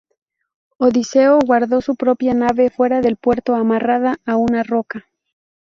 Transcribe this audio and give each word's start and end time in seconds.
Odiseo 0.79 1.37
guardó 1.45 1.79
su 1.79 1.95
propia 1.95 2.33
nave 2.33 2.71
fuera 2.71 3.01
del 3.01 3.17
puerto, 3.17 3.53
amarrada 3.53 4.17
a 4.25 4.35
una 4.35 4.63
roca. 4.63 5.05